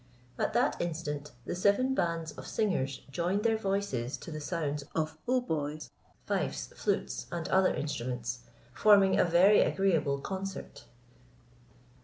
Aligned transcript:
At 0.39 0.53
that 0.53 0.81
instant, 0.81 1.29
the 1.45 1.53
seven 1.53 1.93
bands 1.93 2.31
of 2.31 2.47
singers 2.47 3.05
joined 3.11 3.43
their 3.43 3.55
voices 3.55 4.17
to 4.17 4.31
the 4.31 4.41
sound 4.41 4.83
of 4.95 5.15
hautboys, 5.27 5.91
fifes, 6.25 6.73
flutes, 6.75 7.27
and 7.31 7.47
other 7.49 7.71
instruments, 7.75 8.39
forming 8.73 9.19
a 9.19 9.23
very 9.25 9.59
agreeable 9.61 10.19
concert. 10.19 10.85